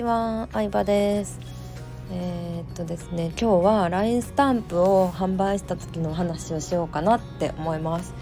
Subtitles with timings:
[0.00, 1.38] ちは、相葉です
[2.10, 8.14] えー、っとですね今日は LINE スタンプを販売した時の話をしようかなって思います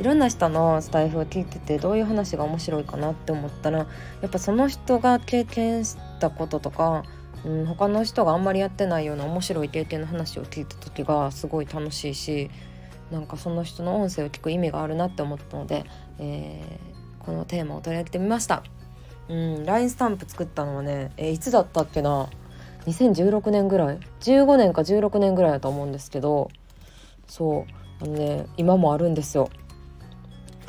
[0.00, 3.86] いろんな人のスタイフを聞いててどういう話が面白いかなって思ったらや
[4.26, 7.04] っぱその人が経験したこととか、
[7.44, 12.50] うん、他の人があんまりやってないような面白い経験の話を聞いた時がすごい楽しいし
[13.12, 15.84] なんかその人の音声を聞く意味があるなって思ったので、
[16.18, 18.64] えー、このテーマを取り上げてみました。
[19.28, 22.28] うん LINE スタンプ作ったのはねえいつだったっけな
[22.86, 23.98] ？2016年ぐらい。
[24.20, 26.50] 15年か16年ぐらいだと思うんですけど
[27.26, 27.66] そ
[28.00, 29.50] うあのね今もあるんですよ。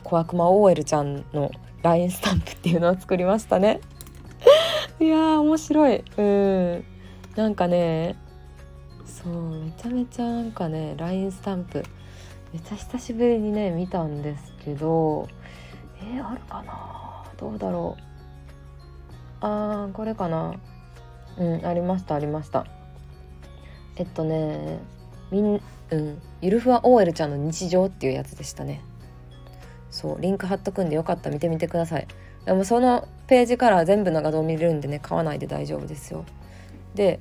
[0.03, 1.51] 小悪魔 OL ちゃんの
[1.83, 3.81] LINE スタンプっていうのを作りましたね。
[4.99, 6.03] いや面白い。
[6.17, 6.83] うん。
[7.35, 8.15] なんかね
[9.05, 11.83] そうめちゃめちゃなんかね LINE スタンプ
[12.51, 15.27] めっちゃ久しぶりにね見たんですけど
[16.01, 17.23] えー、あるかな？
[17.37, 18.16] どうだろう。
[19.41, 20.55] あーこれかな。
[21.37, 22.65] うんありましたありました。
[23.95, 24.79] えっとね
[25.31, 28.81] みんうんゆるふわ OL ちゃんの日常っていうやつでしたね。
[29.89, 31.29] そうリンク貼っとくんでよかった。
[31.29, 32.07] ら見てみてください。
[32.45, 36.25] でもそのページから全部の画像見れるんでね買わないで大丈夫ですよ。
[36.95, 37.19] で、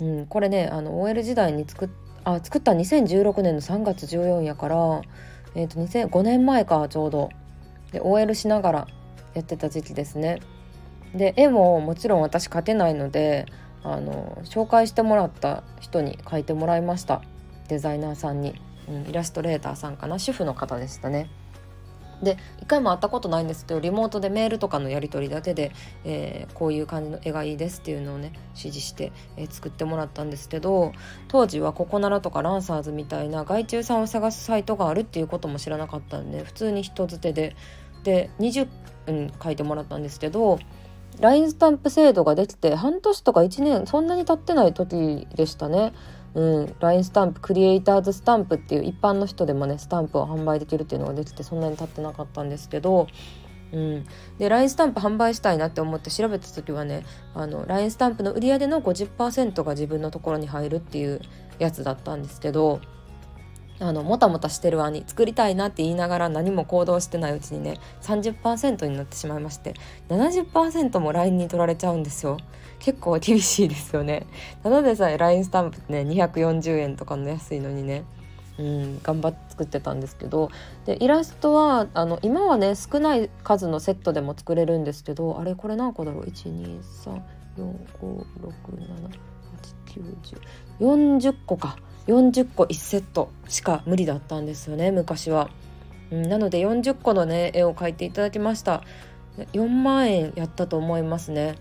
[0.00, 1.88] うん、これねあの OL 時代に作っ
[2.24, 5.02] あ作った2016年の3月14やから
[5.54, 7.30] えっ、ー、と2005年前かちょうど。
[7.92, 8.88] で OL しながら
[9.34, 10.40] やってた時期ですね。
[11.14, 13.46] で絵ももちろん私描てないので
[13.82, 17.22] あの紹介してもらった人に描いてもらいました。
[17.68, 20.18] デザイナーさんに、うん、イラストレーターさんかな。
[20.18, 21.30] 主婦の方でしたね。
[22.22, 25.72] で一回も会ったことないんですけどリモートでメールとかのやり取りだけで、
[26.04, 30.92] えー、こういう感じの絵がいいですっていうのをね指示して、えー、作ってもらったんですけど
[31.26, 37.56] 当時はココナラとかランサーズみたいな外注さんを探すサイトがあるっていうことも知らなかったんで普通に人づてで。
[38.04, 38.66] で20
[39.06, 40.58] 分書いてもらったんですけど
[41.20, 45.92] LINE スタンプ制度ができて半年とか1年そんなに経ってない時でしたね。
[46.34, 53.06] うん、LINE スタンプクリエイターズスタンプっていう一般の人でもねスタンプを販売できるっていうのができてそんなに経ってなかったんですけど、
[53.72, 54.06] うん、
[54.38, 57.04] で LINE スタンプ販売したいなって思って調べた時はね
[57.34, 61.20] あの LINE スタンプの売り上げの50%が自分のところに入るっていう
[61.58, 62.80] やつだったんですけど
[63.80, 69.74] あのもたもたしてるわに作りたいなって言いながら何も行動してないうちにね30%になってしまいまして
[70.08, 72.36] 70%も LINE に取られちゃうんですよ。
[72.78, 74.26] 結構厳しいですよね。
[74.62, 78.04] ただでさえ LINE スタンプってね240円とかの安いのにね
[78.58, 80.50] うん頑張って作ってたんですけど
[80.84, 87.20] でイラストはあの今はね少ない数のセットでも作れるんですけどあれこれ何個だろう？1 2 3
[87.56, 89.31] 4 5 6 7
[90.80, 91.76] 40個か。
[92.06, 95.50] 40個1セットしか無理だったんですよね昔は、
[96.10, 98.82] うん、なので40個のね絵を描いていただきました。
[99.52, 101.56] 4万円やったと思いますね。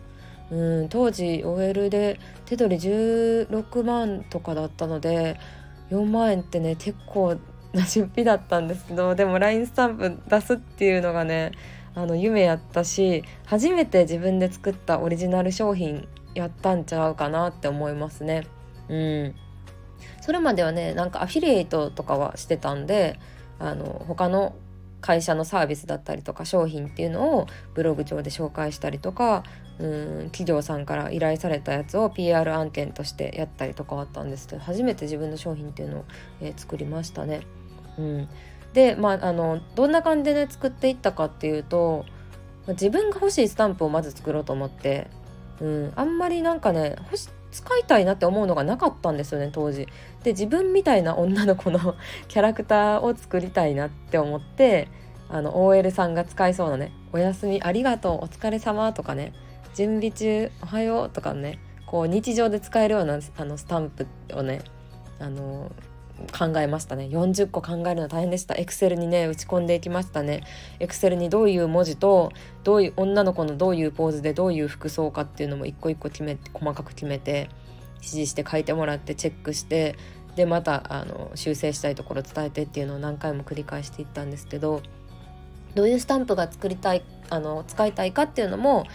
[0.52, 5.40] うん当時 OL で手取り16万とかだったので
[5.92, 7.38] 4万円ってね結構
[7.72, 11.54] な出費だったんですけどでも LINE スタンプ出すっていうのがね
[11.96, 18.48] あの夢やったし初めて自分で作ったオリジナル商品やったんちゃうかなって思いますね。
[18.90, 19.36] うん
[20.22, 23.20] それまではねなんかアフィリエイトとかはしてたんで
[23.60, 24.56] あの他の
[25.02, 29.44] 会社のサービスだったりとか商品っていうのをブログ上で紹介したりとか
[29.80, 36.06] うん企業さんから依頼されたやつを PR 案件としてやったりとかあったんですけど初めて自分の商品っていうのを、
[36.40, 37.42] えー、作りましたね。
[37.98, 38.30] うん、
[38.74, 42.06] でまああのどんな感じでね作っていったかっていうと
[42.68, 45.08] 自分が欲しいスタンプをまず作ろうと思って、
[45.62, 49.88] うん、あんまりなんかね欲し使いたいなって思うのがなかったんですよね当時。
[50.24, 51.96] で自分みたいな女の子の
[52.28, 54.88] キャラクターを作りたいなって思って
[55.30, 59.34] あの OL さんが使いそうなね「おやすみありがとうお疲れ様とかね
[59.76, 64.62] 「準備中おはよう」とかねこう日常で使えるようなあのスタンプをね
[65.20, 65.72] あの
[66.32, 67.06] 考えましたね。
[67.06, 68.56] 40個考えるの大変でした。
[68.56, 70.44] エクセルにね打ち込んでいきましたね。
[70.80, 72.32] エクセルにどういう文字と
[72.64, 77.50] どういう女の子のどういうポーズでどういう服装かっていうのも一個一個決めて細かく決めて
[77.98, 79.96] 指示して書いてもらってチェックして
[80.36, 84.82] でまたあの修正したいところ伝えてっていうのを何回も繰り返していったんですけど
[85.76, 88.86] どういうスタンプが作りたいあの使いたいかっていうのも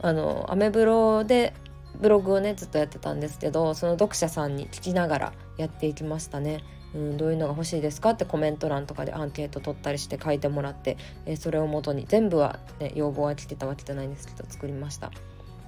[0.00, 1.54] あのアメブロで
[2.00, 6.62] ブログをねずっとやってたんですけどその読者さんに聞きながらやっていきましたね。
[6.94, 10.96] うん、どういうのが欲しいですかってコメント欄とかでアンケート取ったりして書いてもらって、
[11.26, 15.10] えー、それをもとに全部は、ね、要望は来てたわけじゃないんですけど作りました。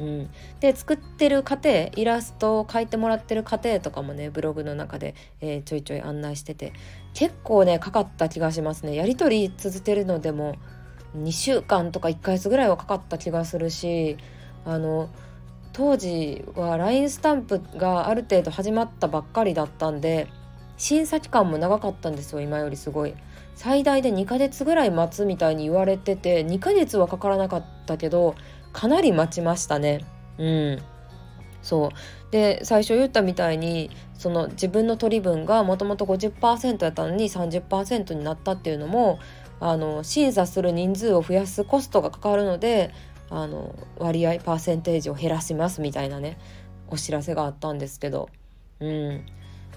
[0.00, 0.30] うん、
[0.60, 6.72] で作ってる過程イラストを描いてもらってる過程とかもねブログの中で、えー、ちょいちょい案内してて
[7.14, 10.56] 結構ねかかった気がしますねやり取り続けるのでも
[11.16, 14.16] 2週間とか1ヶ月ぐらいはかかった気がするし
[14.64, 15.10] あの
[15.72, 20.28] 当時は LINE スタンプがある程度始まったばっかりだったんで
[20.82, 23.14] 審査期間も長かったんですよ今よりすごい。
[23.54, 28.34] 最大で2ヶ月ぐらい待つみたいに言われてて2ヶ月はかからなかったけど
[28.72, 30.04] かなり待ちましたね。
[30.38, 30.82] うん
[31.62, 39.20] そうで最初言ったみたいにその自分の取り分がもともと50%やったのに30%になったっていうのも
[39.60, 42.92] あの審査する人数を増やすコストがかかるので
[43.30, 46.38] あの割合パーセンテージを減らしますみたいなね
[46.88, 48.28] お知らせがあったんですけど、
[48.80, 49.24] うん、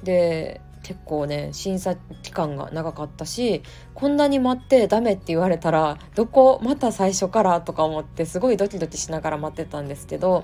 [0.03, 3.63] で結構ね審査期間が長かったし
[3.95, 10.43] こんなに待ってダメって言われたらどこまた最初からとか思ってすごいドキドキしながら待ってたんですけど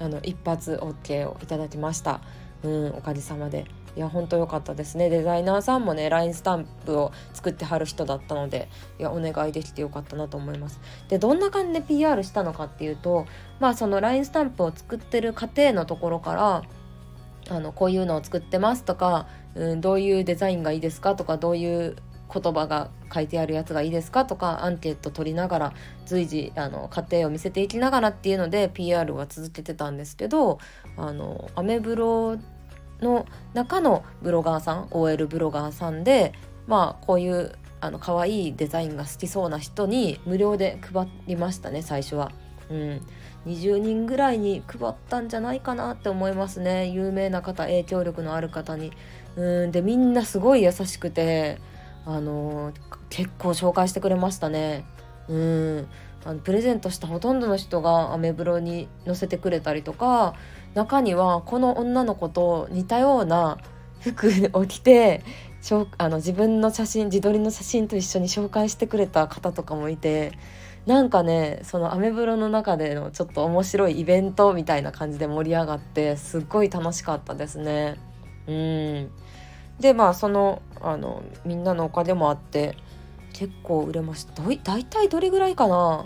[0.00, 2.22] あの一発 OK をいただきました。
[2.62, 3.66] うん、おかげさまで。
[3.94, 5.10] いや本当良かったですね。
[5.10, 10.80] デザイナーさんもね LINE スタンプを作ってはる人だったのでいやお願いできてよかったなと思います。
[11.10, 13.26] でどんな感じで PR したのかっていうと
[13.60, 16.62] まあその LINE スタンプを作ってる過程のところから
[17.50, 21.96] あのこういうのを作ってますとか、うん、どういうデザインがいいですかとかどういう
[22.32, 25.72] 言葉が書いてあるやつがいいですかとかアンケート取りながら
[26.06, 30.58] 随時あの過程を見せていきながらっていうので PR は続けてたんですけど
[30.96, 32.38] あのアメブロ
[33.00, 36.32] の中のブロガーさん OL ブロガーさんで
[36.66, 42.32] まあこういうあの可愛いデザインが好きそうな人に無料で配りましたね最初は。
[42.70, 43.02] うん、
[43.46, 48.92] 20人ぐらいに配ったんじゃないかなって思いますね有名な方影響力のある方に。
[49.34, 51.58] うんでみんなすごい優しくて
[52.04, 52.72] あの
[53.08, 54.84] 結構紹介してくれましたね。
[55.28, 55.88] うん
[56.24, 60.34] あのプレゼントしたほとんどの人がアメブロに載せてくれたりとか
[60.74, 63.58] 中にはこの女の子と似たような
[64.00, 65.22] 服を着て
[65.98, 70.32] あの自分の写真自撮りの写真と一緒に紹介してくれた方とかもいて
[70.86, 78.00] なんかねそのアメブロの中でのちょっと面白いイベントみたいな感じで盛り上がってすっごい楽しかったですね。
[78.48, 79.10] うん。
[79.78, 82.76] でまあそのあのみんなのお金もあって
[83.32, 84.42] 結構売れました。
[84.42, 86.04] 大体どれぐらいかな？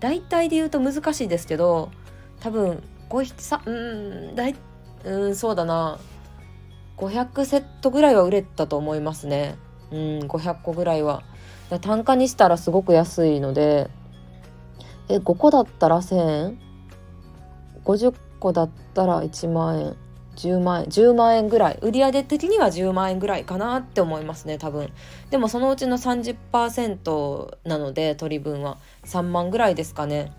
[0.00, 1.90] 大体で言うと難しいですけど
[2.40, 4.56] 多分5さうんだい
[5.04, 5.98] うんそうだな。
[6.98, 9.56] 500セットぐらいは売れたと思いますね。
[9.90, 9.98] うん
[10.28, 11.22] 500個ぐらいは。
[11.80, 13.88] 単価にしたらすごく安いので
[15.08, 16.16] え5個だったら1000
[16.46, 16.58] 円
[17.84, 19.96] ？50個だったら1万円。
[20.36, 20.86] 10万円。
[20.86, 21.78] 10万円ぐらい。
[21.82, 24.90] 売上的には10万円ぐらいかなって思いますね多分。
[25.30, 28.78] でもそのうちの30%なので取り分は。
[29.04, 30.32] 3万ぐらいですかね。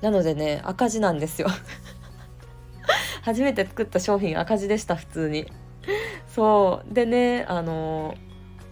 [0.00, 1.48] なのでね赤字なんですよ。
[3.22, 5.50] 初めて作った商品赤字でした普通に。
[6.28, 6.94] そう。
[6.94, 8.14] でねあの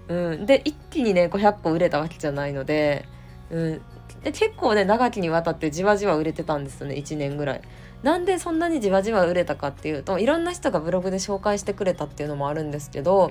[0.08, 0.46] うん。
[0.46, 3.06] で一気にね500個売れたわけじゃないので,、
[3.50, 3.82] うん、
[4.22, 7.62] で結構ね長きにわたってじわじわ売れてたんですよね1年ぐらい。
[8.02, 13.30] なんでそんなにじわじわ売れたかっていうといろんな人がブログで紹介してくれたっていうのもあるんですけど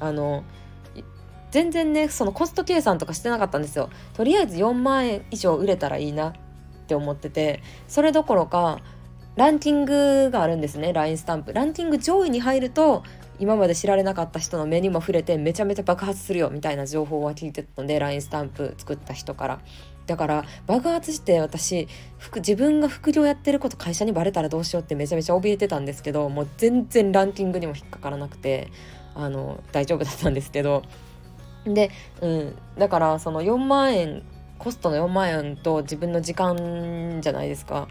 [0.00, 0.42] あの
[1.50, 3.90] 全然ねそのコスト計算とかしてなかったんですよ。
[4.14, 6.32] とりあえず4万円以上売れたらいいなっ
[6.86, 8.80] て思っててそれどころか
[9.36, 13.02] ランキングがあるんですね LINE スタンプランキング上位に入ると
[13.38, 19.60] 今まで知られなかった人の目にも触れてめちゃめちゃ爆発するよみたいな情報は聞いてたので LINE スタンプ作った人から
[20.06, 21.88] だから爆発して私
[22.36, 28.70] 自分が副業やってること会社にバレたらどうしようってめちゃめちゃ怯えてたんですけどもう全然ランキングにも引っかからなくて
[29.14, 30.82] あの大丈夫だったんですけど。
[31.64, 31.90] で、
[32.20, 34.22] うん、だからその4万円
[34.58, 37.88] コストの4万円と自分の時間じゃないですか。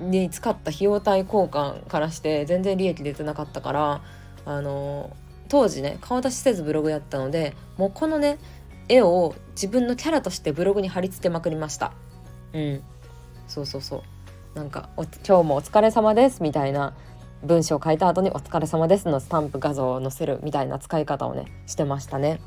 [0.00, 4.02] に使った費用対効果からして全然利益出てなかったから
[4.44, 5.16] あの
[5.48, 8.38] 当時ね顔出しせずブログやったのでもうこのね
[8.88, 11.92] 絵を自分のキャラとしてブログに貼り付けまくりました。
[12.52, 12.82] うん。
[13.48, 14.02] そうそうそう。
[14.54, 14.88] なんか
[15.26, 16.94] 「今日もお疲れ様です」みたいな
[17.42, 22.40] 文章を書いた後に「お疲れ様です」のスタンプ画像を載せるみたいな使い方をねしてましたね。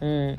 [0.00, 0.38] うん。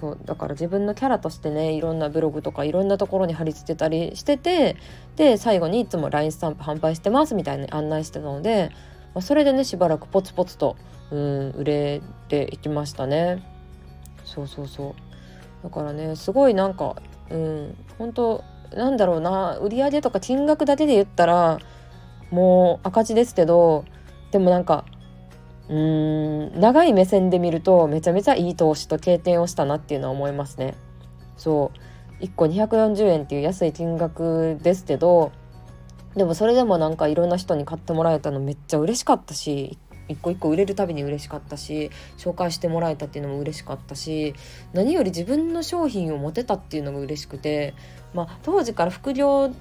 [0.00, 0.18] そう。
[0.24, 4.76] だから自分のキャラとしてねいろんなブログとかいろんなところに貼り付けたりしてて
[5.16, 8.70] で最後にいつも LINE スタンプ販売してますみたいに案内してたので、
[9.14, 10.76] まあ、それでねしばらくポツポツと
[11.10, 13.55] うん売れていきましたね。
[14.26, 14.94] そうそうそう。
[15.62, 16.96] だからねすごいなんか
[17.30, 17.76] うん。
[17.98, 18.44] 本当
[18.76, 19.56] なんだろうな。
[19.58, 21.58] 売上とか金額だけで言ったら
[22.30, 23.86] もう赤字ですけど
[24.32, 24.84] でもなんか
[25.68, 30.74] うーん長い目線で見るとめちゃめちゃいい投資と経験をしたなっていうのは思いますね。
[31.38, 31.78] そう。
[32.20, 35.32] 1個240円っていう安い金額ですけど
[36.14, 39.78] でもそれでもなんかいろんな人に買ってもらえたのめっちゃ嬉しかったし
[40.08, 44.34] 一個一個売れるたびに嬉しかったし紹介してもらえたっていうのも嬉しかったし
[44.72, 47.74] 何より自分の商品を持てたっていうのが嬉しくて
[48.14, 49.52] まあ当時から副業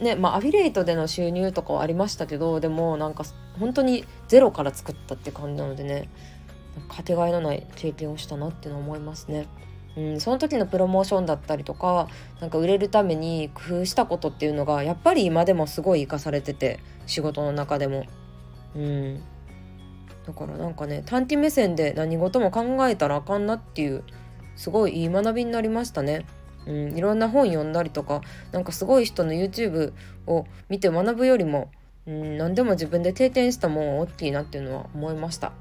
[0.00, 3.24] ねまあアフィリエイトでの収入とかはありましたけどでもなんか
[3.58, 6.08] 本当にゼロから作ったって感じなのでね
[6.88, 9.46] かけがえのない経験をしたなっての思いますね。
[9.94, 12.08] うん、その時のプロモーションだったりとか
[12.40, 18.06] なんか売れるために工夫したことっていうのがやっぱり今でもすごい生かされてて仕事の中でも。
[18.74, 19.22] うん、
[20.26, 24.04] だからなんかね短期目線で何事も考えたらあかんなっていう
[24.56, 26.26] すごいいい学びになりましたね。
[26.66, 28.20] うん、いろんな本読んだりとか
[28.52, 29.92] なんかすごい人の YouTube
[30.26, 31.72] を見て学ぶよりも、
[32.06, 35.52] うん、何でも自分で定点したもん大きいなっていうのは思いました。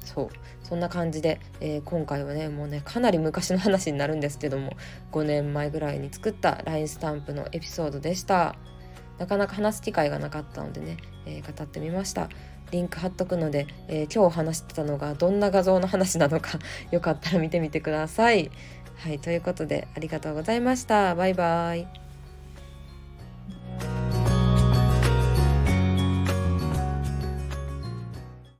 [0.00, 0.28] そう。
[0.62, 4.72] そんな感じで、えー、今回はねもうねかなり昔の話になるんですけども
[5.12, 8.56] 5年前ぐらいに作った LINE スタンプのエピソードでした。
[9.18, 10.96] なかなか話す機会がなかったのでね、
[11.26, 12.28] えー、語ってみました
[12.70, 16.58] リンク貼っとくので、えー、今日話してたのがどんな画像の話なのか
[16.90, 18.50] よかったら見てみてください。
[18.96, 21.14] はい、ということでありがとうございました。
[21.14, 22.05] バイバイ。